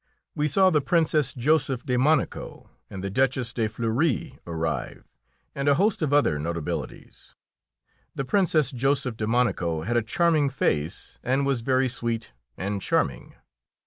We 0.33 0.47
saw 0.47 0.71
the 0.71 0.81
Princess 0.81 1.31
Joseph 1.31 1.85
de 1.85 1.95
Monaco 1.95 2.71
and 2.89 3.03
the 3.03 3.11
Duchess 3.11 3.53
de 3.53 3.67
Fleury 3.67 4.39
arrive, 4.47 5.03
and 5.53 5.67
a 5.67 5.75
host 5.75 6.01
of 6.01 6.11
other 6.11 6.39
notabilities. 6.39 7.35
The 8.15 8.25
Princess 8.25 8.71
Joseph 8.71 9.15
de 9.15 9.27
Monaco 9.27 9.83
had 9.83 9.97
a 9.97 10.01
charming 10.01 10.49
face, 10.49 11.19
and 11.23 11.45
was 11.45 11.61
very 11.61 11.87
sweet 11.87 12.31
and 12.57 12.81
charming. 12.81 13.35